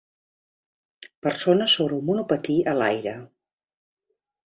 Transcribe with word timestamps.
persona 1.27 1.69
sobre 1.75 1.99
un 2.01 2.09
monopatí 2.09 2.59
a 2.73 2.77
l"aire. 2.83 3.17